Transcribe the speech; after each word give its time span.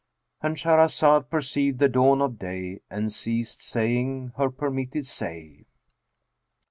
'"—And 0.41 0.57
Shahrazad 0.57 1.29
perceived 1.29 1.77
the 1.77 1.87
dawn 1.87 2.23
of 2.23 2.39
day 2.39 2.81
and 2.89 3.11
ceased 3.13 3.61
saying 3.61 4.31
her 4.35 4.49
permitted 4.49 5.05
say. 5.05 5.65